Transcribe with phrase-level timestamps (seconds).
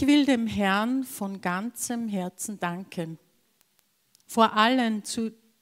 [0.00, 3.18] Ich will dem Herrn von ganzem Herzen danken,
[4.28, 5.02] vor allen,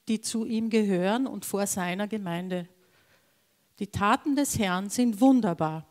[0.07, 2.69] die zu ihm gehören und vor seiner Gemeinde.
[3.79, 5.87] Die Taten des Herrn sind wunderbar.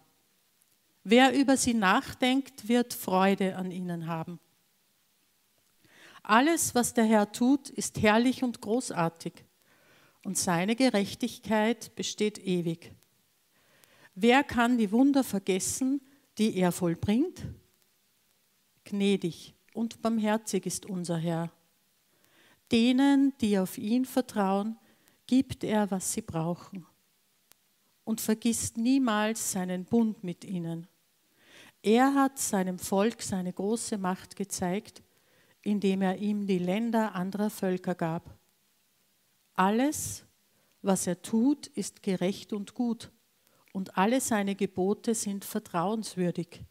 [1.02, 4.38] Wer über sie nachdenkt, wird Freude an ihnen haben.
[6.22, 9.44] Alles, was der Herr tut, ist herrlich und großartig,
[10.24, 12.92] und seine Gerechtigkeit besteht ewig.
[14.14, 16.00] Wer kann die Wunder vergessen,
[16.38, 17.42] die er vollbringt?
[18.86, 21.50] Gnädig und barmherzig ist unser Herr.
[22.72, 24.78] Denen, die auf ihn vertrauen,
[25.26, 26.86] gibt er, was sie brauchen
[28.04, 30.86] und vergisst niemals seinen Bund mit ihnen.
[31.82, 35.02] Er hat seinem Volk seine große Macht gezeigt,
[35.62, 38.38] indem er ihm die Länder anderer Völker gab.
[39.54, 40.24] Alles,
[40.82, 43.10] was er tut, ist gerecht und gut,
[43.72, 46.62] und alle seine Gebote sind vertrauenswürdig.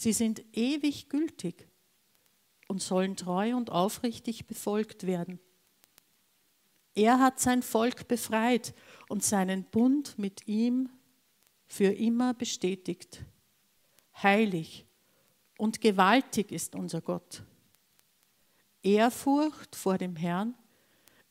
[0.00, 1.68] Sie sind ewig gültig
[2.68, 5.40] und sollen treu und aufrichtig befolgt werden.
[6.94, 8.74] Er hat sein Volk befreit
[9.08, 10.88] und seinen Bund mit ihm
[11.66, 13.24] für immer bestätigt.
[14.22, 14.86] Heilig
[15.56, 17.42] und gewaltig ist unser Gott.
[18.84, 20.54] Ehrfurcht vor dem Herrn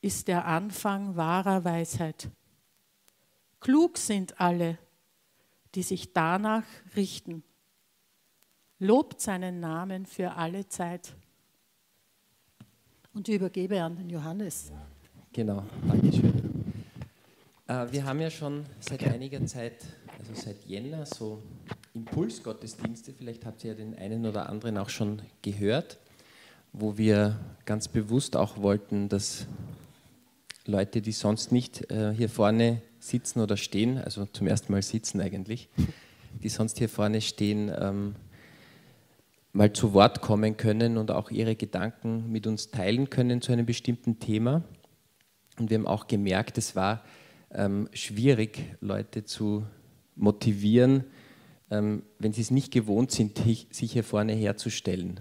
[0.01, 2.29] ist der Anfang wahrer Weisheit.
[3.61, 4.77] Klug sind alle,
[5.73, 6.65] die sich danach
[6.97, 7.45] richten.
[8.79, 11.13] Lobt seinen Namen für alle Zeit.
[13.13, 14.71] Und ich übergebe an den Johannes.
[15.33, 16.33] Genau, Dankeschön.
[17.67, 19.85] Äh, wir haben ja schon seit einiger Zeit,
[20.19, 21.41] also seit Jänner, so
[21.93, 25.97] Impulsgottesdienste, vielleicht habt ihr ja den einen oder anderen auch schon gehört
[26.79, 29.47] wo wir ganz bewusst auch wollten, dass
[30.65, 35.21] Leute, die sonst nicht äh, hier vorne sitzen oder stehen, also zum ersten Mal sitzen
[35.21, 35.69] eigentlich,
[36.43, 38.15] die sonst hier vorne stehen, ähm,
[39.57, 43.65] mal zu Wort kommen können und auch ihre Gedanken mit uns teilen können zu einem
[43.65, 44.63] bestimmten Thema.
[45.59, 47.03] Und wir haben auch gemerkt, es war
[47.51, 49.65] ähm, schwierig, Leute zu
[50.15, 51.05] motivieren,
[51.71, 53.39] ähm, wenn sie es nicht gewohnt sind,
[53.71, 55.19] sich hier vorne herzustellen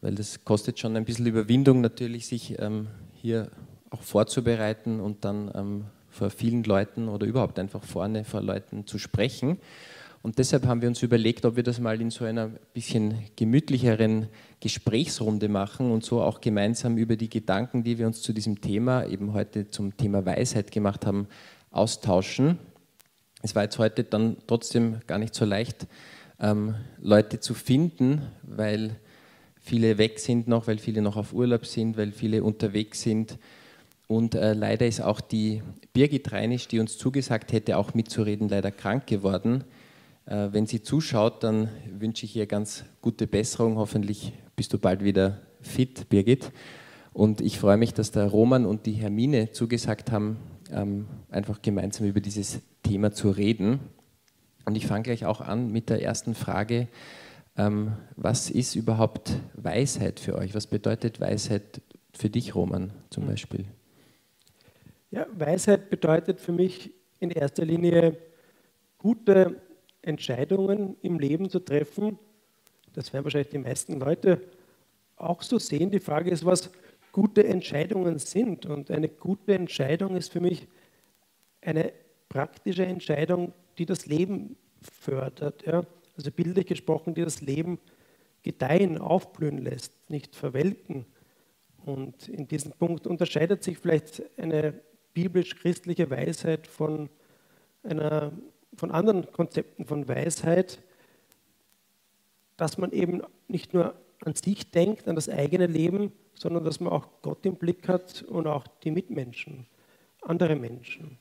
[0.00, 3.50] weil das kostet schon ein bisschen Überwindung natürlich, sich ähm, hier
[3.90, 8.98] auch vorzubereiten und dann ähm, vor vielen Leuten oder überhaupt einfach vorne vor Leuten zu
[8.98, 9.58] sprechen.
[10.22, 14.28] Und deshalb haben wir uns überlegt, ob wir das mal in so einer bisschen gemütlicheren
[14.60, 19.06] Gesprächsrunde machen und so auch gemeinsam über die Gedanken, die wir uns zu diesem Thema,
[19.06, 21.26] eben heute zum Thema Weisheit gemacht haben,
[21.70, 22.58] austauschen.
[23.42, 25.86] Es war jetzt heute dann trotzdem gar nicht so leicht,
[26.38, 28.96] ähm, Leute zu finden, weil
[29.58, 33.38] viele weg sind noch, weil viele noch auf Urlaub sind, weil viele unterwegs sind.
[34.06, 35.62] Und äh, leider ist auch die
[35.94, 39.64] Birgit Reinisch, die uns zugesagt hätte, auch mitzureden, leider krank geworden.
[40.26, 43.76] Äh, wenn sie zuschaut, dann wünsche ich ihr ganz gute Besserung.
[43.76, 46.52] Hoffentlich bist du bald wieder fit, Birgit.
[47.12, 50.36] Und ich freue mich, dass der Roman und die Hermine zugesagt haben,
[50.72, 53.80] ähm, einfach gemeinsam über dieses Thema zu reden.
[54.64, 56.88] Und ich fange gleich auch an mit der ersten Frage.
[57.56, 60.54] Ähm, was ist überhaupt Weisheit für euch?
[60.54, 61.82] Was bedeutet Weisheit
[62.12, 63.30] für dich, Roman, zum hm.
[63.30, 63.64] Beispiel?
[65.10, 68.16] Ja, Weisheit bedeutet für mich in erster Linie
[68.96, 69.60] gute
[70.02, 72.18] Entscheidungen im Leben zu treffen.
[72.92, 74.40] Das werden wahrscheinlich die meisten Leute
[75.16, 75.90] auch so sehen.
[75.90, 76.70] Die Frage ist, was
[77.12, 78.66] gute Entscheidungen sind.
[78.66, 80.66] Und eine gute Entscheidung ist für mich
[81.60, 81.92] eine
[82.28, 85.66] praktische Entscheidung, die das Leben fördert.
[85.66, 85.84] Ja
[86.20, 87.78] also bildlich gesprochen, die das Leben
[88.42, 91.06] gedeihen, aufblühen lässt, nicht verwelken.
[91.84, 94.74] Und in diesem Punkt unterscheidet sich vielleicht eine
[95.14, 97.08] biblisch-christliche Weisheit von,
[97.82, 98.32] einer,
[98.74, 100.78] von anderen Konzepten von Weisheit,
[102.56, 103.94] dass man eben nicht nur
[104.24, 108.22] an sich denkt, an das eigene Leben, sondern dass man auch Gott im Blick hat
[108.22, 109.66] und auch die Mitmenschen,
[110.22, 111.18] andere Menschen.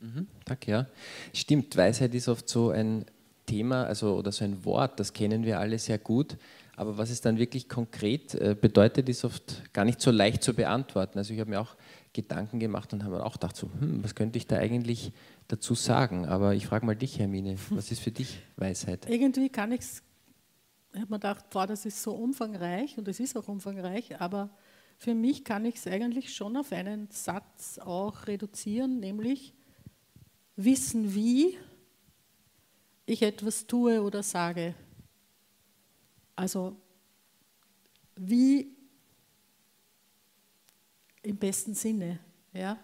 [0.00, 0.86] Mhm, danke, ja.
[1.32, 3.04] Stimmt, Weisheit ist oft so ein
[3.46, 6.36] Thema, also oder so ein Wort, das kennen wir alle sehr gut,
[6.76, 10.54] aber was es dann wirklich konkret äh, bedeutet, ist oft gar nicht so leicht zu
[10.54, 11.18] beantworten.
[11.18, 11.76] Also ich habe mir auch
[12.12, 15.12] Gedanken gemacht und habe mir auch gedacht, so, hm, was könnte ich da eigentlich
[15.48, 16.26] dazu sagen?
[16.26, 19.08] Aber ich frage mal dich, Hermine, was ist für dich Weisheit?
[19.08, 20.02] Irgendwie kann ich es,
[20.92, 24.50] ich habe mir gedacht, boah, das ist so umfangreich und es ist auch umfangreich, aber
[24.96, 29.54] für mich kann ich es eigentlich schon auf einen Satz auch reduzieren, nämlich
[30.56, 31.56] wissen wie
[33.06, 34.74] ich etwas tue oder sage.
[36.36, 36.76] Also
[38.16, 38.74] wie
[41.22, 42.18] im besten Sinne,
[42.52, 42.78] ja,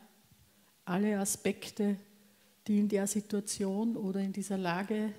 [0.85, 1.97] alle Aspekte,
[2.67, 5.13] die in der Situation oder in dieser Lage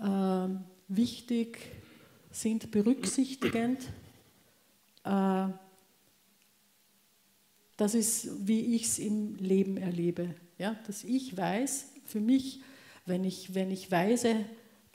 [0.00, 0.48] äh,
[0.88, 1.58] wichtig
[2.30, 3.82] sind berücksichtigend.
[5.04, 5.48] Äh,
[7.76, 10.34] das ist, wie ich es im Leben erlebe.
[10.58, 10.76] Ja?
[10.86, 12.60] Dass ich weiß, für mich,
[13.06, 14.44] wenn ich, wenn ich weise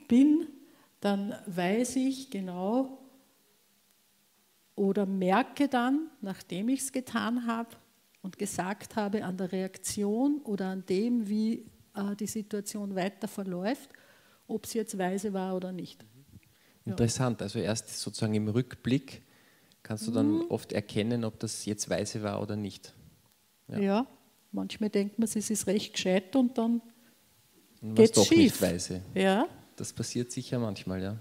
[0.08, 0.46] bin,
[1.06, 2.98] dann weiß ich genau
[4.74, 7.76] oder merke dann, nachdem ich es getan habe
[8.22, 13.90] und gesagt habe, an der Reaktion oder an dem, wie äh, die Situation weiter verläuft,
[14.48, 16.04] ob es jetzt weise war oder nicht.
[16.84, 19.22] Interessant, also erst sozusagen im Rückblick
[19.84, 20.50] kannst du dann mhm.
[20.50, 22.92] oft erkennen, ob das jetzt weise war oder nicht.
[23.68, 24.06] Ja, ja
[24.50, 26.82] manchmal denkt man, es ist recht gescheit und dann
[27.80, 28.38] geht es doch schief.
[28.38, 29.02] nicht weise.
[29.14, 29.46] Ja.
[29.76, 31.16] Das passiert sicher manchmal, ja.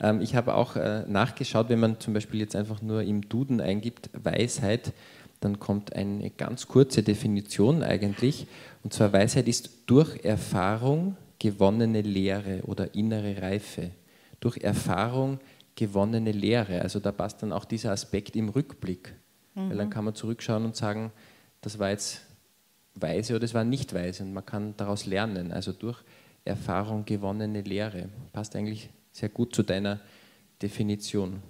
[0.00, 3.60] Ähm, ich habe auch äh, nachgeschaut, wenn man zum Beispiel jetzt einfach nur im Duden
[3.60, 4.92] eingibt, Weisheit,
[5.40, 8.46] dann kommt eine ganz kurze Definition eigentlich.
[8.82, 13.90] Und zwar Weisheit ist durch Erfahrung gewonnene Lehre oder innere Reife.
[14.38, 15.40] Durch Erfahrung
[15.74, 16.82] gewonnene Lehre.
[16.82, 19.14] Also da passt dann auch dieser Aspekt im Rückblick.
[19.54, 19.70] Mhm.
[19.70, 21.12] Weil dann kann man zurückschauen und sagen,
[21.60, 22.22] das war jetzt
[22.94, 24.22] weise oder das war nicht weise.
[24.22, 25.52] Und man kann daraus lernen.
[25.52, 28.08] Also durch Erfahrung gewonnene Lehre.
[28.32, 30.00] Passt eigentlich sehr gut zu deiner
[30.60, 31.42] Definition.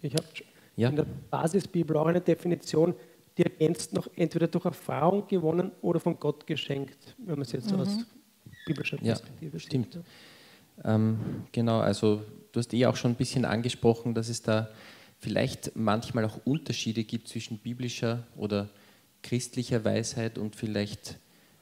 [0.00, 0.24] Ich habe
[0.76, 0.88] ja?
[0.88, 2.94] in der Basisbibel auch eine Definition,
[3.36, 7.72] die ergänzt noch entweder durch Erfahrung gewonnen oder von Gott geschenkt, wenn man es jetzt
[7.72, 7.80] mhm.
[7.80, 7.98] aus
[8.66, 9.98] biblischer Perspektive ja, stimmt.
[10.84, 11.18] Ähm,
[11.52, 12.22] genau, also
[12.52, 14.70] du hast eh auch schon ein bisschen angesprochen, dass es da
[15.18, 18.68] vielleicht manchmal auch Unterschiede gibt zwischen biblischer oder
[19.22, 21.18] christlicher Weisheit und vielleicht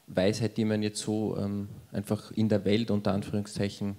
[0.07, 3.95] Weisheit, die man jetzt so ähm, einfach in der Welt unter Anführungszeichen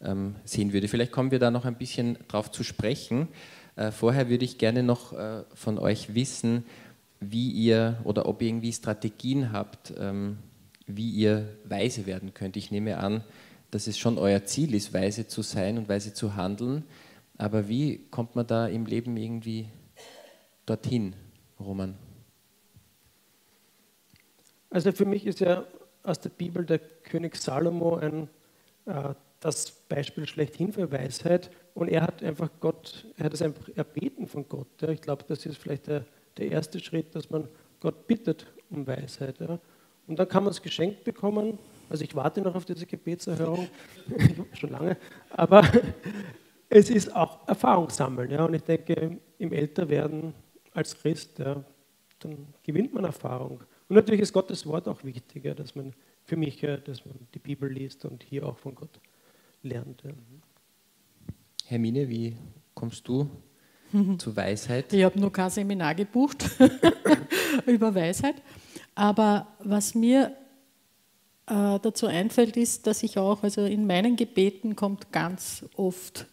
[0.00, 0.88] ähm, sehen würde.
[0.88, 3.28] Vielleicht kommen wir da noch ein bisschen drauf zu sprechen.
[3.76, 6.64] Äh, vorher würde ich gerne noch äh, von euch wissen,
[7.20, 10.38] wie ihr oder ob ihr irgendwie Strategien habt, ähm,
[10.86, 12.56] wie ihr weise werden könnt.
[12.56, 13.22] Ich nehme an,
[13.70, 16.84] dass es schon euer Ziel ist, weise zu sein und weise zu handeln.
[17.38, 19.68] Aber wie kommt man da im Leben irgendwie
[20.66, 21.14] dorthin,
[21.58, 21.94] Roman?
[24.72, 25.64] Also für mich ist ja
[26.02, 28.28] aus der Bibel der König Salomo ein,
[28.86, 31.50] äh, das Beispiel schlechthin für Weisheit.
[31.74, 34.68] Und er hat einfach Gott, er hat es einfach erbeten von Gott.
[34.80, 34.88] Ja.
[34.88, 36.06] Ich glaube, das ist vielleicht der,
[36.38, 37.48] der erste Schritt, dass man
[37.80, 39.40] Gott bittet um Weisheit.
[39.40, 39.58] Ja.
[40.06, 41.58] Und dann kann man es geschenkt bekommen.
[41.90, 43.68] Also ich warte noch auf diese Gebetserhörung,
[44.54, 44.96] schon lange.
[45.30, 45.62] Aber
[46.70, 48.30] es ist auch Erfahrung sammeln.
[48.30, 48.46] Ja.
[48.46, 50.32] Und ich denke, im Älterwerden
[50.72, 51.62] als Christ, ja,
[52.20, 53.60] dann gewinnt man Erfahrung.
[53.92, 55.92] Und natürlich ist Gottes Wort auch wichtiger, dass man
[56.24, 58.98] für mich, dass man die Bibel liest und hier auch von Gott
[59.62, 60.02] lernt.
[60.02, 60.12] Ja.
[61.66, 62.34] Hermine, wie
[62.72, 63.28] kommst du
[64.16, 64.90] zu Weisheit?
[64.94, 66.48] Ich habe noch kein Seminar gebucht
[67.66, 68.36] über Weisheit.
[68.94, 70.34] Aber was mir
[71.44, 76.24] äh, dazu einfällt, ist, dass ich auch, also in meinen Gebeten kommt ganz oft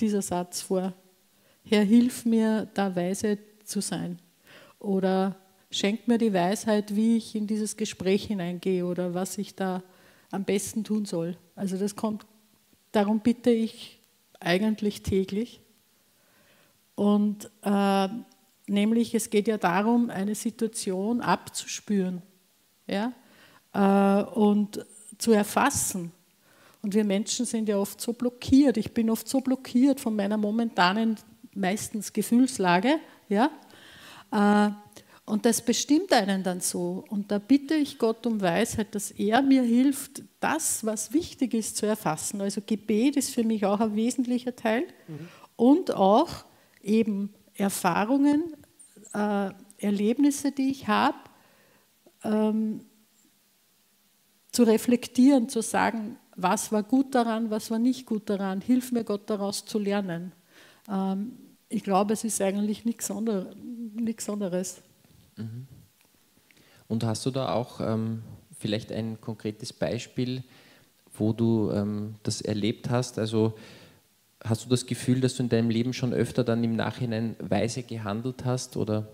[0.00, 0.92] dieser Satz vor.
[1.64, 4.18] Herr, hilf mir, da weise zu sein.
[4.78, 5.40] Oder
[5.76, 9.82] schenk mir die Weisheit, wie ich in dieses Gespräch hineingehe oder was ich da
[10.30, 11.36] am besten tun soll.
[11.56, 12.26] Also das kommt,
[12.92, 14.00] darum bitte ich
[14.40, 15.60] eigentlich täglich.
[16.94, 18.08] Und äh,
[18.66, 22.22] nämlich, es geht ja darum, eine Situation abzuspüren
[22.86, 23.12] ja?
[23.72, 24.84] Äh, und
[25.18, 26.12] zu erfassen.
[26.82, 28.76] Und wir Menschen sind ja oft so blockiert.
[28.76, 31.16] Ich bin oft so blockiert von meiner momentanen,
[31.54, 32.98] meistens Gefühlslage.
[33.28, 33.50] Ja?
[34.30, 34.70] Äh,
[35.26, 37.04] und das bestimmt einen dann so.
[37.08, 41.78] Und da bitte ich Gott um Weisheit, dass er mir hilft, das, was wichtig ist,
[41.78, 42.42] zu erfassen.
[42.42, 44.84] Also Gebet ist für mich auch ein wesentlicher Teil.
[45.08, 45.28] Mhm.
[45.56, 46.44] Und auch
[46.82, 48.54] eben Erfahrungen,
[49.14, 51.16] äh, Erlebnisse, die ich habe,
[52.22, 52.84] ähm,
[54.52, 59.04] zu reflektieren, zu sagen, was war gut daran, was war nicht gut daran, hilf mir
[59.04, 60.32] Gott daraus zu lernen.
[60.88, 61.38] Ähm,
[61.68, 64.82] ich glaube, es ist eigentlich nichts anderes.
[65.36, 65.66] Mhm.
[66.88, 68.22] Und hast du da auch ähm,
[68.58, 70.42] vielleicht ein konkretes Beispiel,
[71.16, 73.18] wo du ähm, das erlebt hast?
[73.18, 73.54] Also
[74.42, 77.82] hast du das Gefühl, dass du in deinem Leben schon öfter dann im Nachhinein weise
[77.82, 78.76] gehandelt hast?
[78.76, 79.08] Oder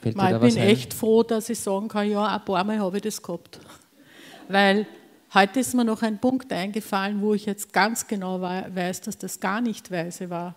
[0.00, 0.68] fällt Mal, dir da ich bin ein?
[0.68, 3.60] echt froh, dass ich sagen kann, ja, ein paar Mal habe ich das gehabt.
[4.48, 4.86] Weil
[5.34, 9.38] heute ist mir noch ein Punkt eingefallen, wo ich jetzt ganz genau weiß, dass das
[9.40, 10.54] gar nicht weise war.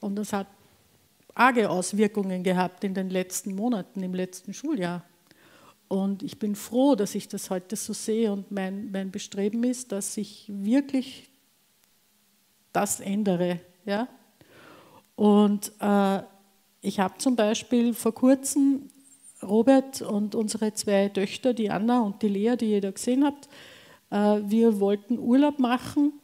[0.00, 0.46] Und das hat
[1.36, 5.04] arge Auswirkungen gehabt in den letzten Monaten, im letzten Schuljahr.
[5.86, 9.92] Und ich bin froh, dass ich das heute so sehe und mein, mein Bestreben ist,
[9.92, 11.28] dass ich wirklich
[12.72, 13.60] das ändere.
[13.84, 14.08] Ja?
[15.14, 16.22] Und äh,
[16.80, 18.88] ich habe zum Beispiel vor kurzem
[19.42, 23.48] Robert und unsere zwei Töchter, die Anna und die Lea, die ihr da gesehen habt,
[24.10, 26.14] äh, wir wollten Urlaub machen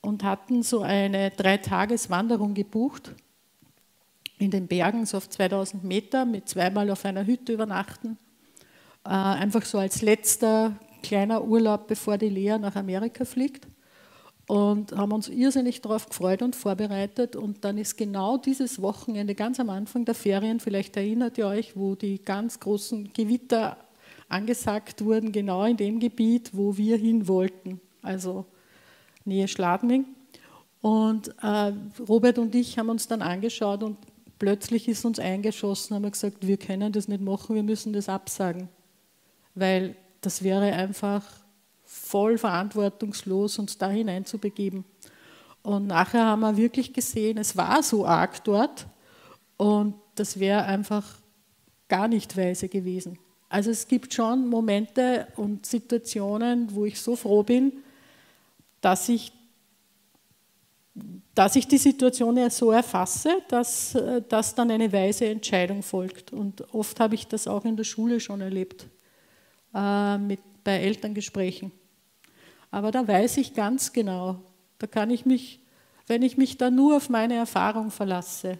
[0.00, 3.14] und hatten so eine Dreitageswanderung gebucht
[4.42, 8.18] in den Bergen, so auf 2000 Meter, mit zweimal auf einer Hütte übernachten.
[9.04, 13.68] Äh, einfach so als letzter kleiner Urlaub, bevor die Lea nach Amerika fliegt.
[14.48, 17.36] Und haben uns irrsinnig darauf gefreut und vorbereitet.
[17.36, 21.76] Und dann ist genau dieses Wochenende, ganz am Anfang der Ferien, vielleicht erinnert ihr euch,
[21.76, 23.76] wo die ganz großen Gewitter
[24.28, 28.44] angesagt wurden, genau in dem Gebiet, wo wir hin wollten, also
[29.24, 30.06] Nähe Schladming.
[30.80, 31.72] Und äh,
[32.08, 33.96] Robert und ich haben uns dann angeschaut und
[34.42, 38.08] plötzlich ist uns eingeschossen, haben wir gesagt, wir können das nicht machen, wir müssen das
[38.08, 38.68] absagen.
[39.54, 41.24] Weil das wäre einfach
[41.84, 44.84] voll verantwortungslos, uns da hineinzubegeben.
[45.62, 48.88] Und nachher haben wir wirklich gesehen, es war so arg dort
[49.58, 51.06] und das wäre einfach
[51.86, 53.20] gar nicht weise gewesen.
[53.48, 57.74] Also es gibt schon Momente und Situationen, wo ich so froh bin,
[58.80, 59.32] dass ich,
[61.34, 63.96] dass ich die Situation ja so erfasse, dass,
[64.28, 66.32] dass dann eine weise Entscheidung folgt.
[66.32, 68.86] Und oft habe ich das auch in der Schule schon erlebt,
[69.74, 71.72] äh, mit, bei Elterngesprächen.
[72.70, 74.42] Aber da weiß ich ganz genau,
[74.78, 75.60] da kann ich mich,
[76.06, 78.58] wenn ich mich da nur auf meine Erfahrung verlasse,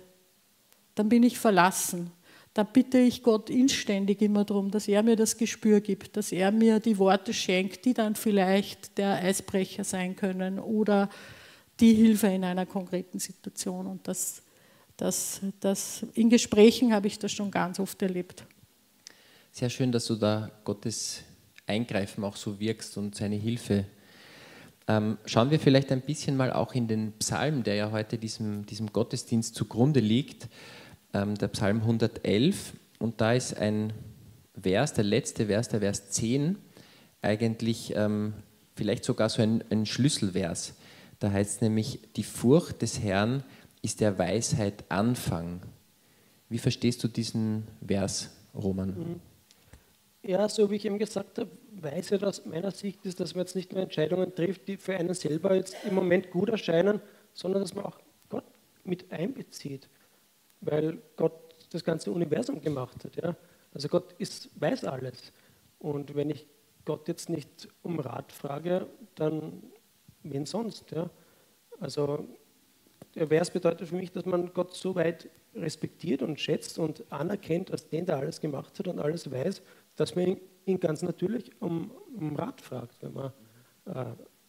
[0.94, 2.12] dann bin ich verlassen
[2.54, 6.52] da bitte ich Gott inständig immer darum, dass er mir das Gespür gibt, dass er
[6.52, 11.08] mir die Worte schenkt, die dann vielleicht der Eisbrecher sein können oder
[11.80, 13.86] die Hilfe in einer konkreten Situation.
[13.86, 14.42] Und das,
[14.96, 18.44] das, das, in Gesprächen habe ich das schon ganz oft erlebt.
[19.50, 21.22] Sehr schön, dass du da Gottes
[21.66, 23.84] Eingreifen auch so wirkst und seine Hilfe.
[24.88, 28.66] Ähm, schauen wir vielleicht ein bisschen mal auch in den Psalm, der ja heute diesem,
[28.66, 30.48] diesem Gottesdienst zugrunde liegt
[31.14, 33.92] ähm, der Psalm 111 und da ist ein
[34.60, 36.56] Vers, der letzte Vers, der Vers 10,
[37.20, 38.34] eigentlich ähm,
[38.74, 40.74] vielleicht sogar so ein, ein Schlüsselvers.
[41.22, 43.44] Da heißt es nämlich, die Furcht des Herrn
[43.80, 45.60] ist der Weisheit Anfang.
[46.48, 48.88] Wie verstehst du diesen Vers, Roman?
[48.88, 49.20] Mhm.
[50.24, 51.50] Ja, so wie ich eben gesagt habe,
[51.80, 55.14] Weisheit aus meiner Sicht ist, dass man jetzt nicht nur Entscheidungen trifft, die für einen
[55.14, 57.00] selber jetzt im Moment gut erscheinen,
[57.32, 57.98] sondern dass man auch
[58.28, 58.44] Gott
[58.84, 59.88] mit einbezieht
[60.62, 61.32] weil Gott
[61.70, 63.16] das ganze Universum gemacht hat.
[63.16, 63.36] Ja?
[63.74, 65.32] Also Gott ist, weiß alles.
[65.78, 66.46] Und wenn ich
[66.84, 69.62] Gott jetzt nicht um Rat frage, dann
[70.22, 70.90] wen sonst?
[70.90, 71.10] Ja?
[71.80, 72.26] Also
[73.14, 77.70] der Vers bedeutet für mich, dass man Gott so weit respektiert und schätzt und anerkennt
[77.70, 79.62] als den, der alles gemacht hat und alles weiß,
[79.96, 83.32] dass man ihn ganz natürlich um, um Rat fragt, wenn man
[83.86, 84.04] äh,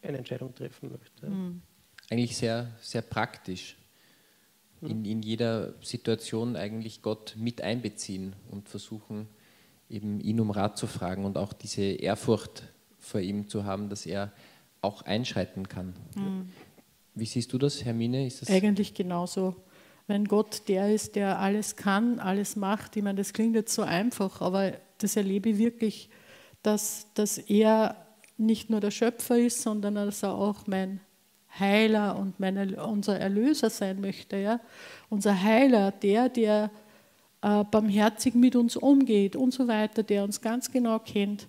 [0.06, 1.26] eine Entscheidung treffen möchte.
[1.28, 1.62] Mhm.
[2.10, 3.76] Eigentlich sehr, sehr praktisch
[4.88, 9.28] in, in jeder Situation eigentlich Gott mit einbeziehen und versuchen,
[9.88, 12.64] eben ihn um Rat zu fragen und auch diese Ehrfurcht
[12.98, 14.32] vor ihm zu haben, dass er
[14.84, 15.94] auch einschreiten kann.
[16.14, 16.48] Mhm.
[17.14, 18.26] Wie siehst du das, Hermine?
[18.26, 19.56] Ist das Eigentlich genauso.
[20.06, 23.82] Wenn Gott der ist, der alles kann, alles macht, ich meine, das klingt jetzt so
[23.82, 26.10] einfach, aber das erlebe ich wirklich,
[26.62, 27.96] dass, dass er
[28.36, 31.00] nicht nur der Schöpfer ist, sondern dass er auch mein
[31.58, 34.36] Heiler und meine, unser Erlöser sein möchte.
[34.36, 34.60] Ja?
[35.08, 36.70] Unser Heiler, der, der
[37.42, 41.46] äh, barmherzig mit uns umgeht und so weiter, der uns ganz genau kennt,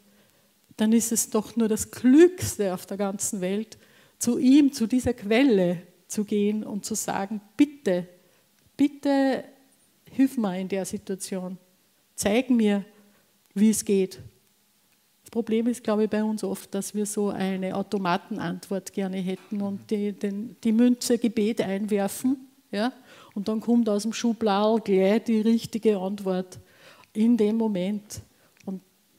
[0.78, 3.78] dann ist es doch nur das Glückste auf der ganzen Welt,
[4.20, 8.08] zu ihm, zu dieser Quelle zu gehen und zu sagen, bitte,
[8.78, 9.44] bitte
[10.12, 11.58] hilf mir in der Situation,
[12.16, 12.86] zeig mir,
[13.54, 14.20] wie es geht.
[15.36, 19.92] Problem ist, glaube ich, bei uns oft, dass wir so eine Automatenantwort gerne hätten und
[19.92, 22.38] die, den, die Münze Gebet einwerfen.
[22.72, 22.94] Ja?
[23.34, 26.58] Und dann kommt aus dem Schublau gleich die richtige Antwort
[27.12, 28.22] in dem Moment.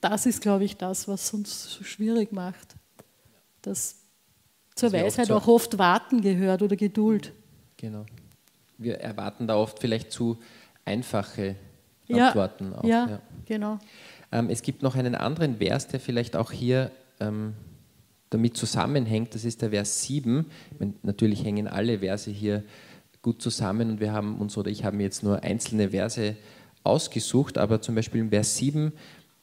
[0.00, 2.74] Das ist, glaube ich, das, was uns so schwierig macht.
[3.62, 3.96] Dass
[4.74, 7.32] zur das Weisheit auch, auch oft Warten gehört oder Geduld.
[7.76, 8.04] Genau.
[8.78, 10.38] Wir erwarten da oft vielleicht zu
[10.84, 11.56] einfache
[12.10, 12.72] Antworten.
[12.72, 13.20] Ja, auch, ja, ja.
[13.46, 13.78] genau.
[14.32, 17.54] Ähm, es gibt noch einen anderen Vers, der vielleicht auch hier ähm,
[18.30, 19.34] damit zusammenhängt.
[19.34, 20.46] Das ist der Vers 7.
[20.78, 22.62] Meine, natürlich hängen alle Verse hier
[23.22, 26.36] gut zusammen und wir haben uns oder ich habe mir jetzt nur einzelne Verse
[26.84, 28.92] ausgesucht, aber zum Beispiel im Vers 7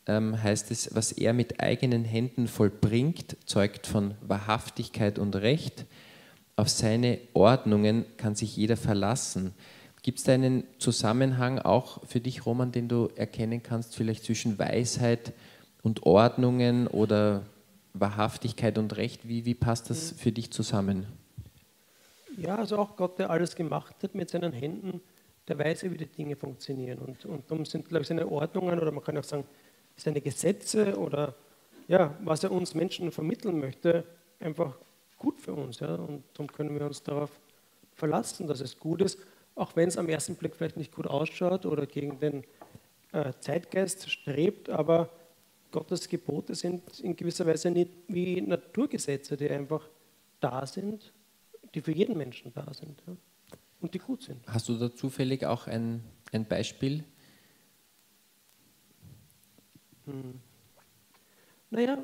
[0.08, 5.86] ähm, heißt es, was er mit eigenen Händen vollbringt, zeugt von Wahrhaftigkeit und Recht.
[6.56, 9.54] Auf seine Ordnungen kann sich jeder verlassen.
[10.04, 14.60] Gibt es da einen Zusammenhang auch für dich, Roman, den du erkennen kannst, vielleicht zwischen
[14.60, 15.32] Weisheit
[15.82, 17.44] und Ordnungen oder
[17.94, 19.28] Wahrhaftigkeit und Recht?
[19.28, 21.06] Wie, wie passt das für dich zusammen?
[22.38, 25.02] Ja, also auch Gott, der alles gemacht hat mit seinen Händen,
[25.48, 27.00] der weiß, wie die Dinge funktionieren.
[27.00, 29.46] Und, und darum sind, glaube ich, seine Ordnungen oder man kann auch sagen,
[29.96, 31.36] seine Gesetze oder
[31.88, 34.04] ja, was er uns Menschen vermitteln möchte,
[34.40, 34.76] einfach
[35.18, 35.80] gut für uns.
[35.80, 35.96] Ja?
[35.96, 37.32] Und darum können wir uns darauf
[37.94, 39.20] verlassen, dass es gut ist,
[39.56, 42.44] auch wenn es am ersten Blick vielleicht nicht gut ausschaut oder gegen den
[43.12, 45.10] äh, Zeitgeist strebt, aber
[45.72, 49.88] Gottes Gebote sind in gewisser Weise nicht wie Naturgesetze, die einfach
[50.40, 51.14] da sind,
[51.74, 53.16] die für jeden Menschen da sind ja?
[53.82, 54.46] und die gut sind.
[54.48, 57.04] Hast du da zufällig auch ein, ein Beispiel?
[60.06, 60.40] Hm.
[61.70, 61.98] Naja,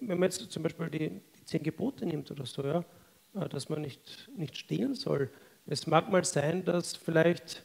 [0.00, 2.84] wenn man jetzt zum Beispiel die, die zehn Gebote nimmt oder so, ja,
[3.34, 5.30] äh, dass man nicht, nicht stehlen soll.
[5.66, 7.64] Es mag mal sein, dass vielleicht,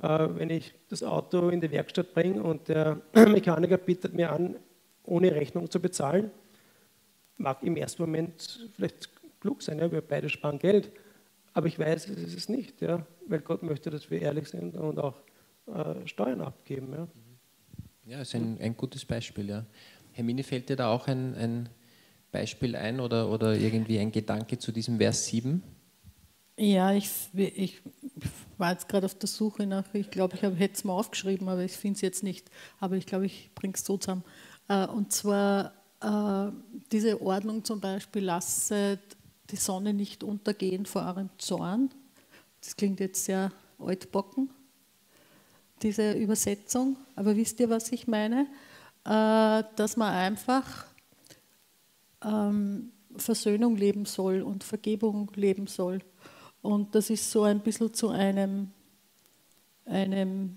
[0.00, 4.56] äh, wenn ich das Auto in die Werkstatt bringe und der Mechaniker bietet mir an,
[5.02, 6.30] ohne Rechnung zu bezahlen,
[7.36, 10.92] mag im ersten Moment vielleicht klug sein, ja, wir beide sparen Geld,
[11.52, 14.76] aber ich weiß, es ist es nicht, ja, weil Gott möchte, dass wir ehrlich sind
[14.76, 15.16] und auch
[15.66, 16.92] äh, Steuern abgeben.
[16.92, 17.08] Ja,
[18.06, 19.48] ja ist ein, ein gutes Beispiel.
[19.48, 19.64] Ja.
[20.12, 21.68] Hermine, fällt dir da auch ein, ein
[22.30, 25.62] Beispiel ein oder, oder irgendwie ein Gedanke zu diesem Vers 7?
[26.56, 27.82] Ja, ich, ich
[28.58, 31.64] war jetzt gerade auf der Suche nach, ich glaube, ich hätte es mal aufgeschrieben, aber
[31.64, 32.48] ich finde es jetzt nicht.
[32.78, 34.24] Aber ich glaube, ich bringe es so zusammen.
[34.68, 36.52] Äh, und zwar äh,
[36.92, 39.00] diese Ordnung zum Beispiel, lasset
[39.50, 41.90] die Sonne nicht untergehen vor eurem Zorn.
[42.60, 44.50] Das klingt jetzt sehr altbocken,
[45.84, 46.96] diese Übersetzung.
[47.14, 48.46] Aber wisst ihr, was ich meine?
[49.04, 50.86] Äh, dass man einfach
[52.24, 56.00] ähm, Versöhnung leben soll und Vergebung leben soll.
[56.62, 58.70] Und das ist so ein bisschen zu einem,
[59.84, 60.56] einem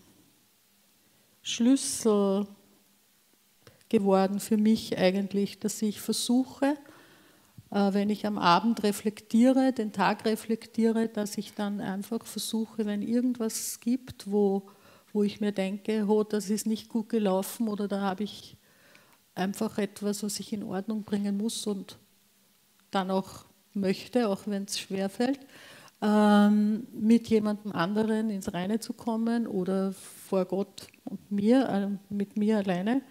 [1.42, 2.48] Schlüssel
[3.90, 6.76] geworden für mich eigentlich, dass ich versuche,
[7.72, 13.02] äh, wenn ich am Abend reflektiere, den Tag reflektiere, dass ich dann einfach versuche, wenn
[13.02, 14.70] irgendwas gibt, wo,
[15.14, 18.58] wo ich mir denke, oh, das ist nicht gut gelaufen oder da habe ich
[19.36, 21.98] einfach etwas, was ich in Ordnung bringen muss und
[22.92, 25.40] dann auch möchte, auch wenn es schwerfällt,
[26.02, 32.38] ähm, mit jemandem anderen ins Reine zu kommen oder vor Gott und mir, äh, mit
[32.38, 33.02] mir alleine,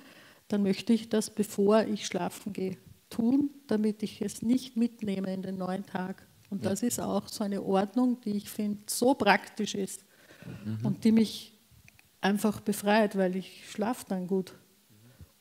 [0.48, 2.76] dann möchte ich das, bevor ich schlafen gehe,
[3.10, 6.26] tun, damit ich es nicht mitnehme in den neuen Tag.
[6.50, 6.70] Und ja.
[6.70, 10.04] das ist auch so eine Ordnung, die ich finde so praktisch ist
[10.64, 10.86] mhm.
[10.86, 11.55] und die mich
[12.26, 14.52] einfach befreit, weil ich schlafe dann gut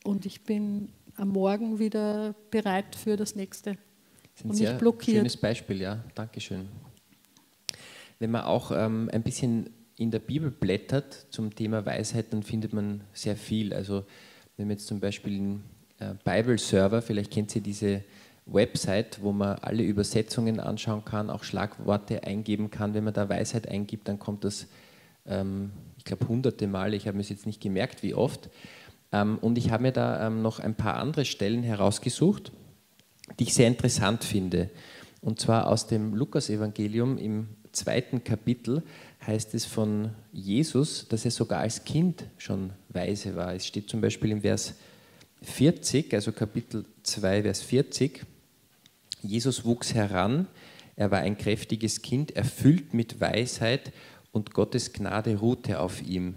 [0.03, 3.71] und ich bin am Morgen wieder bereit für das nächste.
[3.71, 5.17] Das ist ein sehr blockiert.
[5.17, 6.03] schönes Beispiel, ja.
[6.13, 6.67] Dankeschön.
[8.19, 12.73] Wenn man auch ähm, ein bisschen in der Bibel blättert zum Thema Weisheit, dann findet
[12.73, 13.73] man sehr viel.
[13.73, 14.05] Also
[14.57, 15.63] wenn man jetzt zum Beispiel einen
[15.99, 18.03] äh, Bible Server, vielleicht kennt ihr diese
[18.45, 22.93] Website, wo man alle Übersetzungen anschauen kann, auch Schlagworte eingeben kann.
[22.93, 24.67] Wenn man da Weisheit eingibt, dann kommt das,
[25.25, 26.95] ähm, ich glaube, hunderte Male.
[26.95, 28.49] Ich habe mir es jetzt nicht gemerkt, wie oft.
[29.11, 32.51] Ähm, und ich habe mir da ähm, noch ein paar andere Stellen herausgesucht,
[33.39, 34.69] die ich sehr interessant finde.
[35.21, 38.83] Und zwar aus dem Lukasevangelium im zweiten Kapitel
[39.25, 43.53] heißt es von Jesus, dass er sogar als Kind schon weise war.
[43.53, 44.75] Es steht zum Beispiel im Vers
[45.41, 48.23] 40, also Kapitel 2, Vers 40.
[49.21, 50.47] Jesus wuchs heran,
[50.95, 53.91] er war ein kräftiges Kind, erfüllt mit Weisheit
[54.35, 56.35] und Gottes Gnade ruhte auf ihm.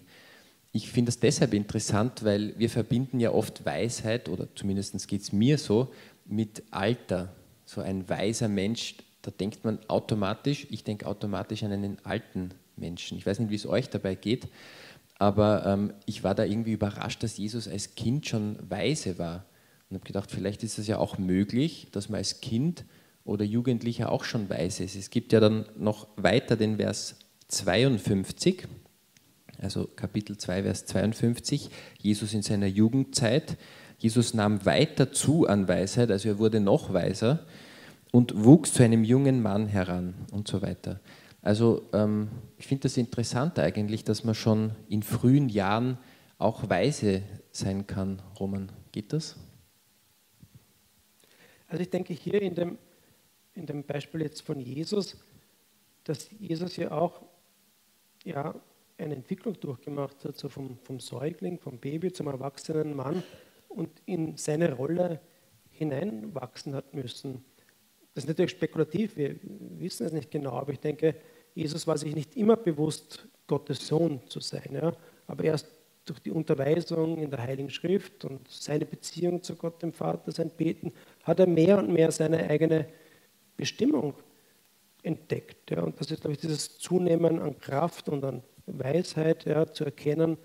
[0.70, 5.32] Ich finde das deshalb interessant, weil wir verbinden ja oft Weisheit, oder zumindest geht es
[5.32, 5.92] mir so,
[6.24, 7.34] mit Alter.
[7.64, 13.18] So ein weiser Mensch, da denkt man automatisch, ich denke automatisch an einen alten Menschen.
[13.18, 14.46] Ich weiß nicht, wie es euch dabei geht,
[15.18, 19.44] aber ähm, ich war da irgendwie überrascht, dass Jesus als Kind schon weise war.
[19.90, 22.84] Und habe gedacht, vielleicht ist es ja auch möglich, dass man als Kind
[23.24, 24.94] oder Jugendlicher auch schon weise ist.
[24.94, 27.16] Es gibt ja dann noch weiter den Vers
[27.48, 28.68] 52,
[29.58, 33.56] also Kapitel 2, Vers 52, Jesus in seiner Jugendzeit.
[33.98, 37.44] Jesus nahm weiter zu an Weisheit, also er wurde noch weiser
[38.12, 41.00] und wuchs zu einem jungen Mann heran und so weiter.
[41.42, 45.98] Also ähm, ich finde das interessant eigentlich, dass man schon in frühen Jahren
[46.37, 48.22] auch weise sein kann.
[48.38, 49.37] Roman, geht das?
[51.66, 52.78] Also ich denke hier in dem,
[53.54, 55.16] in dem Beispiel jetzt von Jesus,
[56.04, 57.22] dass Jesus ja auch
[58.24, 58.54] ja,
[58.98, 63.22] eine Entwicklung durchgemacht hat, so vom, vom Säugling, vom Baby zum erwachsenen Mann
[63.68, 65.20] und in seine Rolle
[65.70, 67.44] hineinwachsen hat müssen.
[68.14, 69.37] Das ist natürlich spekulativ, wir
[69.78, 71.14] wissen es nicht genau, aber ich denke,
[71.54, 74.70] Jesus war sich nicht immer bewusst, Gottes Sohn zu sein.
[74.72, 74.92] Ja?
[75.26, 75.68] Aber erst
[76.04, 80.50] durch die Unterweisung in der Heiligen Schrift und seine Beziehung zu Gott, dem Vater, sein
[80.50, 82.88] Beten, hat er mehr und mehr seine eigene
[83.57, 84.14] Bestimmung
[85.09, 85.71] entdeckt.
[85.71, 85.83] Ja?
[85.83, 90.37] Und das ist, glaube ich, dieses Zunehmen an Kraft und an Weisheit, ja, zu erkennen,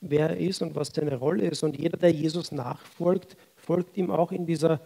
[0.00, 1.62] wer er ist und was seine Rolle ist.
[1.62, 4.80] Und jeder, der Jesus nachfolgt, folgt ihm auch in dieser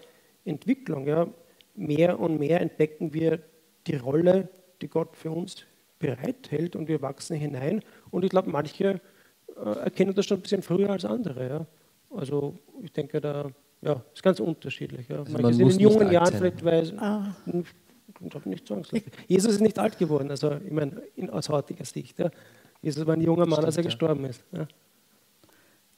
[0.44, 1.06] Entwicklung.
[1.06, 1.26] Ja.
[1.74, 3.40] mehr und mehr entdecken wir
[3.86, 4.48] die Rolle,
[4.82, 5.64] die Gott für uns
[5.98, 7.82] bereithält und wir wachsen hinein.
[8.10, 9.00] Und ich glaube, manche
[9.56, 11.48] äh, erkennen das schon ein bisschen früher als andere.
[11.48, 11.66] Ja.
[12.14, 15.08] Also ich denke, da ja, ist ganz unterschiedlich.
[15.08, 15.20] Ja.
[15.20, 17.34] Also Manche sind in jungen Jahren vielleicht weiß, ah.
[18.44, 19.12] Nicht zwangsläufig.
[19.28, 22.18] Jesus ist nicht alt geworden, also ich meine, aus heutiger Sicht.
[22.18, 22.30] Ja.
[22.80, 24.42] Jesus war ein junger Mann, Stimmt, als er gestorben ist.
[24.52, 24.66] Ja.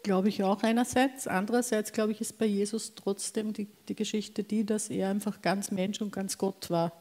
[0.02, 1.26] Glaube ich auch einerseits.
[1.26, 5.70] Andererseits, glaube ich, ist bei Jesus trotzdem die, die Geschichte die, dass er einfach ganz
[5.70, 6.92] Mensch und ganz Gott war.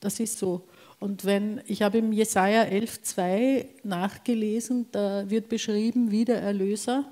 [0.00, 0.68] Das ist so.
[1.00, 7.04] Und wenn, ich habe im Jesaja 11,2 nachgelesen, da wird beschrieben, wie der Erlöser,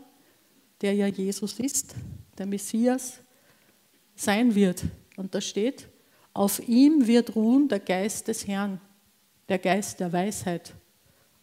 [0.80, 1.94] der ja Jesus ist,
[2.38, 3.18] der Messias,
[4.14, 4.84] sein wird.
[5.16, 5.88] Und da steht,
[6.34, 8.80] auf ihm wird ruhen der Geist des Herrn,
[9.48, 10.74] der Geist der Weisheit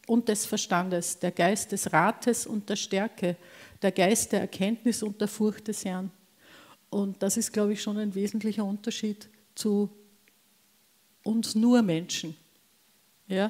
[0.06, 3.38] und des Verstandes, der Geist des Rates und der Stärke,
[3.82, 6.12] der Geist der Erkenntnis und der Furcht des Herrn.
[6.90, 9.90] Und das ist, glaube ich, schon ein wesentlicher Unterschied zu
[11.24, 12.36] uns nur Menschen.
[13.28, 13.50] Ja?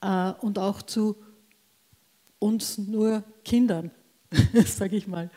[0.00, 1.16] Äh, und auch zu
[2.40, 3.92] uns nur Kindern,
[4.66, 5.30] sage ich mal.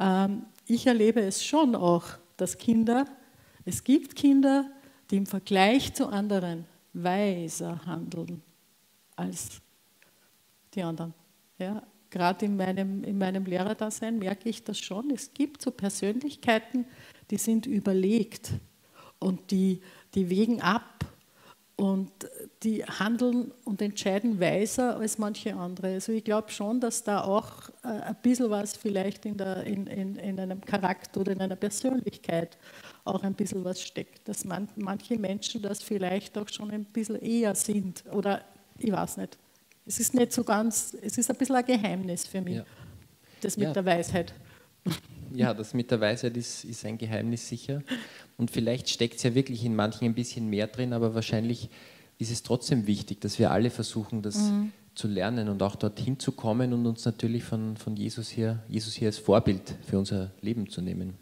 [0.00, 2.04] Ähm, ich erlebe es schon auch,
[2.36, 3.04] dass Kinder,
[3.70, 4.68] es gibt Kinder,
[5.10, 8.42] die im Vergleich zu anderen weiser handeln
[9.14, 9.60] als
[10.74, 11.14] die anderen.
[11.56, 11.80] Ja,
[12.10, 15.10] Gerade in meinem, in meinem Lehrerdasein merke ich das schon.
[15.10, 16.84] Es gibt so Persönlichkeiten,
[17.30, 18.50] die sind überlegt
[19.20, 19.80] und die,
[20.16, 21.04] die wägen ab
[21.76, 22.10] und
[22.64, 25.94] die handeln und entscheiden weiser als manche andere.
[25.94, 29.86] Also ich glaube schon, dass da auch äh, ein bisschen was vielleicht in, der, in,
[29.86, 32.58] in, in einem Charakter oder in einer Persönlichkeit
[33.04, 37.16] auch ein bisschen was steckt, dass man, manche Menschen das vielleicht auch schon ein bisschen
[37.16, 38.44] eher sind oder
[38.78, 39.38] ich weiß nicht.
[39.86, 42.64] Es ist nicht so ganz, es ist ein bisschen ein Geheimnis für mich, ja.
[43.40, 43.72] das mit ja.
[43.72, 44.34] der Weisheit.
[45.32, 47.82] Ja, das mit der Weisheit ist, ist ein Geheimnis sicher.
[48.36, 51.70] Und vielleicht steckt es ja wirklich in manchen ein bisschen mehr drin, aber wahrscheinlich
[52.18, 54.72] ist es trotzdem wichtig, dass wir alle versuchen, das mhm.
[54.94, 58.94] zu lernen und auch dorthin zu kommen und uns natürlich von, von Jesus, hier, Jesus
[58.94, 61.14] hier als Vorbild für unser Leben zu nehmen.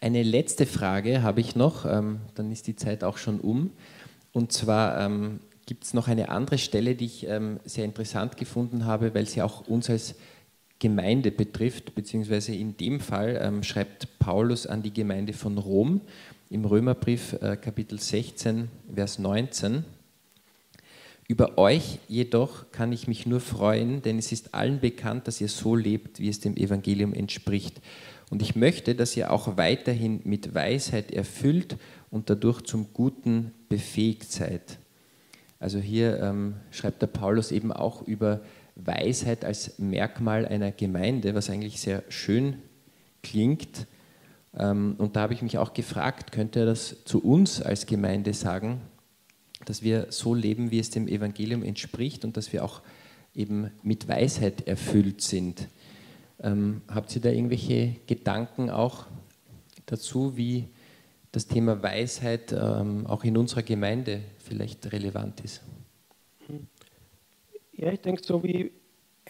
[0.00, 3.70] Eine letzte Frage habe ich noch, ähm, dann ist die Zeit auch schon um.
[4.32, 8.84] Und zwar ähm, gibt es noch eine andere Stelle, die ich ähm, sehr interessant gefunden
[8.84, 10.14] habe, weil sie auch uns als
[10.78, 16.02] Gemeinde betrifft, beziehungsweise in dem Fall schreibt Paulus an die Gemeinde von Rom
[16.50, 19.84] im Römerbrief äh, Kapitel 16, Vers 19.
[21.28, 25.48] Über euch jedoch kann ich mich nur freuen, denn es ist allen bekannt, dass ihr
[25.48, 27.80] so lebt, wie es dem Evangelium entspricht.
[28.30, 31.76] Und ich möchte, dass ihr auch weiterhin mit Weisheit erfüllt
[32.10, 34.78] und dadurch zum Guten befähigt seid.
[35.58, 38.42] Also hier ähm, schreibt der Paulus eben auch über
[38.74, 42.56] Weisheit als Merkmal einer Gemeinde, was eigentlich sehr schön
[43.22, 43.86] klingt.
[44.56, 48.34] Ähm, und da habe ich mich auch gefragt, könnte er das zu uns als Gemeinde
[48.34, 48.80] sagen,
[49.64, 52.82] dass wir so leben, wie es dem Evangelium entspricht und dass wir auch
[53.34, 55.68] eben mit Weisheit erfüllt sind.
[56.40, 59.06] Ähm, habt ihr da irgendwelche Gedanken auch
[59.86, 60.68] dazu, wie
[61.32, 65.62] das Thema Weisheit ähm, auch in unserer Gemeinde vielleicht relevant ist?
[67.72, 68.72] Ja, ich denke, so wie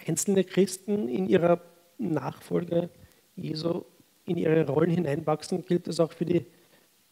[0.07, 1.61] einzelne Christen in ihrer
[1.99, 2.91] Nachfolge
[3.35, 3.85] Jesu
[4.27, 6.45] in ihre Rollen hineinwachsen, gilt das auch für die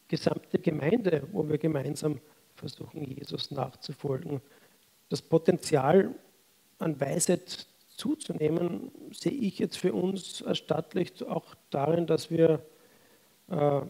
[0.08, 2.20] gesamte Gemeinde, wo wir gemeinsam
[2.56, 4.40] versuchen, Jesus nachzufolgen.
[5.08, 6.14] Das Potenzial
[6.78, 12.64] an Weisheit zuzunehmen, sehe ich jetzt für uns als Stadtlicht auch darin, dass wir
[13.48, 13.80] äh,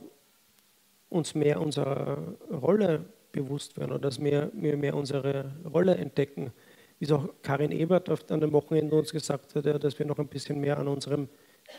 [1.09, 2.19] uns mehr unserer
[2.51, 6.53] Rolle bewusst werden oder dass wir, wir mehr unsere Rolle entdecken.
[6.99, 10.07] Wie es auch Karin Ebert oft an dem Wochenende uns gesagt hat, ja, dass wir
[10.07, 11.29] noch ein bisschen mehr an unserem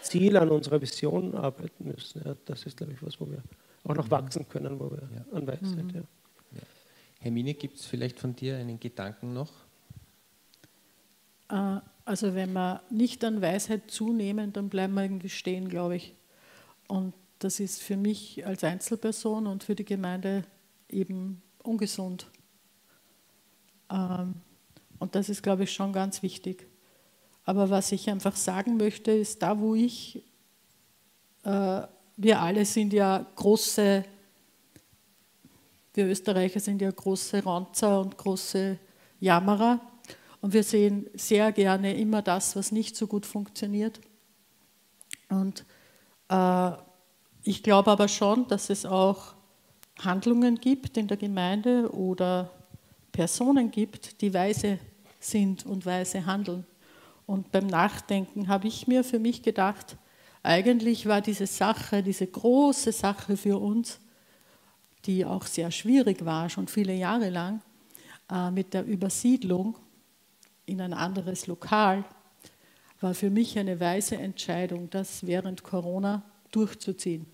[0.02, 2.22] Ziel, an unserer Vision arbeiten müssen.
[2.26, 3.42] Ja, das ist, glaube ich, was, wo wir
[3.84, 4.12] auch noch mhm.
[4.12, 5.26] wachsen können, wo wir ja.
[5.32, 5.86] an Weisheit.
[5.86, 5.96] Mhm.
[5.96, 6.02] Ja.
[6.52, 6.62] Ja.
[7.20, 9.52] Hermine, gibt es vielleicht von dir einen Gedanken noch?
[11.50, 16.14] Äh, also wenn wir nicht an Weisheit zunehmen, dann bleiben wir irgendwie stehen, glaube ich.
[16.88, 20.44] Und das ist für mich als Einzelperson und für die Gemeinde
[20.88, 22.28] eben ungesund.
[23.90, 24.36] Ähm,
[25.00, 26.68] und das ist, glaube ich, schon ganz wichtig.
[27.44, 30.24] Aber was ich einfach sagen möchte, ist, da wo ich,
[31.44, 31.82] äh,
[32.18, 34.06] wir alle sind ja große,
[35.96, 38.78] wir Österreicher sind ja große Ranzer und große
[39.20, 39.80] Jammerer.
[40.46, 44.00] Und wir sehen sehr gerne immer das, was nicht so gut funktioniert.
[45.28, 45.66] Und
[46.30, 46.72] äh,
[47.42, 49.34] ich glaube aber schon, dass es auch
[50.00, 52.52] Handlungen gibt in der Gemeinde oder
[53.12, 54.78] Personen gibt, die weise
[55.20, 56.64] sind und weise handeln.
[57.26, 59.98] Und beim Nachdenken habe ich mir für mich gedacht,
[60.44, 64.00] eigentlich war diese Sache, diese große Sache für uns,
[65.06, 67.64] die auch sehr schwierig war, schon viele Jahre lang,
[68.32, 69.80] äh, mit der Übersiedlung
[70.66, 72.04] in ein anderes Lokal,
[73.02, 77.26] war für mich eine weise Entscheidung, das während Corona durchzuziehen.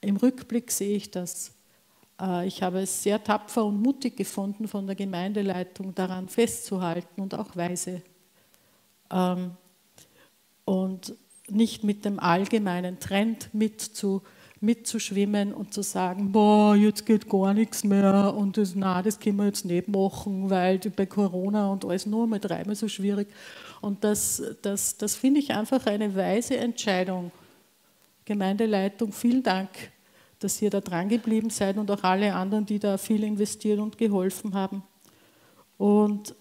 [0.00, 1.54] Im Rückblick sehe ich das.
[2.20, 7.34] Äh, ich habe es sehr tapfer und mutig gefunden, von der Gemeindeleitung daran festzuhalten und
[7.34, 8.02] auch weise.
[9.10, 9.52] Ähm,
[10.64, 11.14] und
[11.48, 14.22] nicht mit dem allgemeinen Trend mitzu,
[14.60, 19.36] mitzuschwimmen und zu sagen, boah, jetzt geht gar nichts mehr und das, na, das können
[19.36, 23.28] wir jetzt nicht machen, weil bei Corona und alles nur mal dreimal so schwierig.
[23.80, 27.30] Und das, das, das finde ich einfach eine weise Entscheidung.
[28.24, 29.70] Gemeindeleitung, vielen Dank,
[30.38, 33.96] dass ihr da dran geblieben seid und auch alle anderen, die da viel investiert und
[33.96, 34.82] geholfen haben.
[35.76, 36.34] Und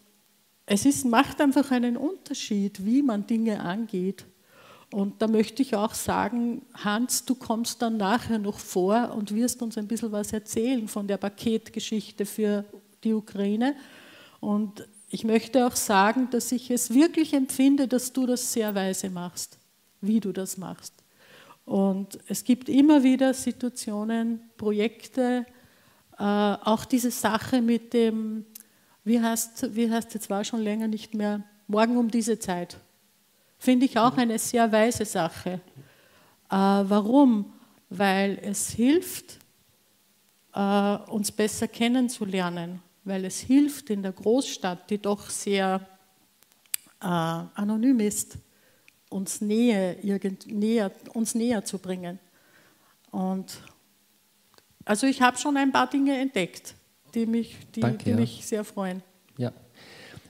[0.65, 4.25] es ist, macht einfach einen Unterschied, wie man Dinge angeht.
[4.91, 9.61] Und da möchte ich auch sagen, Hans, du kommst dann nachher noch vor und wirst
[9.61, 12.63] uns ein bisschen was erzählen von der Paketgeschichte für
[13.03, 13.75] die Ukraine.
[14.39, 19.09] Und ich möchte auch sagen, dass ich es wirklich empfinde, dass du das sehr weise
[19.09, 19.57] machst,
[19.99, 20.93] wie du das machst.
[21.65, 25.45] Und es gibt immer wieder Situationen, Projekte,
[26.17, 28.45] äh, auch diese Sache mit dem,
[29.03, 32.77] wie heißt, wie heißt jetzt war schon länger nicht mehr, morgen um diese Zeit.
[33.57, 35.59] Finde ich auch eine sehr weise Sache.
[36.49, 37.53] Äh, warum?
[37.89, 39.39] Weil es hilft,
[40.53, 45.87] äh, uns besser kennenzulernen, weil es hilft in der Großstadt, die doch sehr
[47.01, 48.37] äh, anonym ist,
[49.09, 52.19] uns, Nähe, irgend, näher, uns näher zu bringen.
[53.11, 53.61] Und
[54.85, 56.75] also ich habe schon ein paar Dinge entdeckt,
[57.13, 58.15] die mich, die, Danke, die ja.
[58.15, 59.01] mich sehr freuen.
[59.37, 59.53] Ja,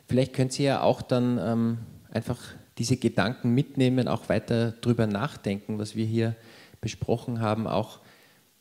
[0.08, 1.78] vielleicht könnt ihr ja auch dann ähm,
[2.12, 2.40] einfach
[2.78, 6.36] diese Gedanken mitnehmen, auch weiter darüber nachdenken, was wir hier
[6.82, 8.00] besprochen haben, auch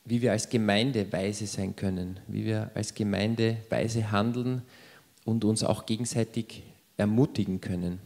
[0.05, 4.61] wie wir als Gemeinde weise sein können, wie wir als Gemeinde weise handeln
[5.25, 6.63] und uns auch gegenseitig
[6.95, 7.99] ermutigen können.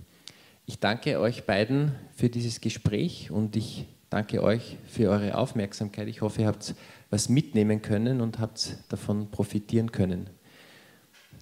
[0.66, 6.08] Ich danke euch beiden für dieses Gespräch und ich danke euch für eure Aufmerksamkeit.
[6.08, 6.76] Ich hoffe, ihr habt
[7.10, 10.30] was mitnehmen können und habt davon profitieren können.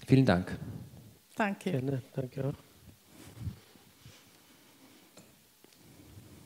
[0.08, 0.58] Vielen Dank.
[1.36, 1.71] Danke.
[1.71, 2.68] Gerne, danke auch.